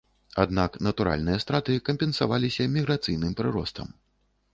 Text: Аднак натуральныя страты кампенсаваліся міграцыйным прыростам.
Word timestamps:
Аднак 0.43 0.77
натуральныя 0.85 1.41
страты 1.43 1.75
кампенсаваліся 1.89 2.67
міграцыйным 2.77 3.37
прыростам. 3.43 3.93